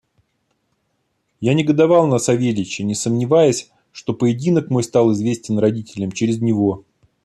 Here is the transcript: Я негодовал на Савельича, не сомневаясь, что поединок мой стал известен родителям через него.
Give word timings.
Я 1.41 1.53
негодовал 1.53 2.07
на 2.07 2.17
Савельича, 2.17 2.83
не 2.83 2.95
сомневаясь, 2.95 3.69
что 3.91 4.15
поединок 4.15 4.71
мой 4.71 4.81
стал 4.83 5.11
известен 5.13 5.59
родителям 5.59 6.11
через 6.11 6.41
него. 6.41 6.85